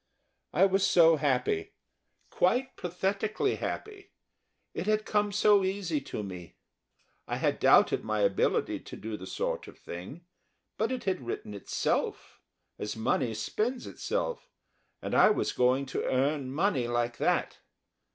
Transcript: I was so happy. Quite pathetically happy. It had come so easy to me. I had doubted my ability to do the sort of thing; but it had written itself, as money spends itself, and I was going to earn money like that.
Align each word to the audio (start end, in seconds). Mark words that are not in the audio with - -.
I 0.51 0.65
was 0.65 0.83
so 0.83 1.17
happy. 1.17 1.73
Quite 2.31 2.75
pathetically 2.75 3.57
happy. 3.57 4.09
It 4.73 4.87
had 4.87 5.05
come 5.05 5.31
so 5.31 5.63
easy 5.63 6.01
to 6.01 6.23
me. 6.23 6.57
I 7.27 7.35
had 7.35 7.59
doubted 7.59 8.03
my 8.03 8.21
ability 8.21 8.79
to 8.79 8.95
do 8.97 9.15
the 9.15 9.27
sort 9.27 9.67
of 9.67 9.77
thing; 9.77 10.25
but 10.75 10.91
it 10.91 11.03
had 11.03 11.27
written 11.27 11.53
itself, 11.53 12.39
as 12.79 12.95
money 12.97 13.35
spends 13.35 13.85
itself, 13.85 14.49
and 15.03 15.13
I 15.13 15.29
was 15.29 15.51
going 15.51 15.85
to 15.93 16.03
earn 16.05 16.51
money 16.51 16.87
like 16.87 17.17
that. 17.17 17.59